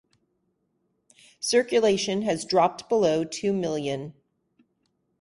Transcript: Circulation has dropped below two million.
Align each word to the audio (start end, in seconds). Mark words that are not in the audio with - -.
Circulation 1.39 2.23
has 2.23 2.43
dropped 2.43 2.89
below 2.89 3.23
two 3.23 3.53
million. 3.53 4.15